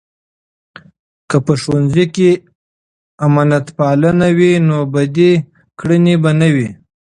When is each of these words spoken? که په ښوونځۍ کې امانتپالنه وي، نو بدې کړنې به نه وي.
که 1.29 1.37
په 1.45 1.53
ښوونځۍ 1.61 2.05
کې 2.15 2.29
امانتپالنه 3.25 4.27
وي، 4.37 4.53
نو 4.67 4.77
بدې 4.93 5.31
کړنې 5.79 6.15
به 6.21 6.31
نه 6.41 6.47
وي. 6.55 6.69